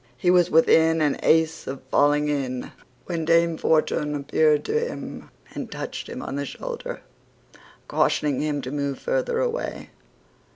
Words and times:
He 0.17 0.31
was 0.31 0.49
within 0.49 0.99
an 0.99 1.19
ace 1.21 1.67
of 1.67 1.83
falling 1.91 2.27
in, 2.27 2.71
when 3.05 3.23
Dame 3.23 3.55
Fortune 3.55 4.15
appeared 4.15 4.65
to 4.65 4.79
him 4.79 5.29
and 5.53 5.71
touched 5.71 6.09
him 6.09 6.23
on 6.23 6.37
the 6.37 6.45
shoulder, 6.47 7.01
cautioning 7.87 8.41
him 8.41 8.63
to 8.63 8.71
move 8.71 8.97
further 8.97 9.39
away. 9.39 9.91